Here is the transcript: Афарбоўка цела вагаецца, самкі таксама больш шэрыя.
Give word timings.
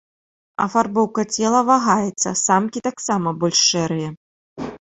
Афарбоўка 0.63 1.25
цела 1.35 1.59
вагаецца, 1.69 2.29
самкі 2.45 2.79
таксама 2.91 3.35
больш 3.45 3.59
шэрыя. 3.71 4.09